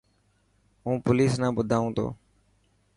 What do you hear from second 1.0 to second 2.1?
پوليس نا ٻڌائون تو.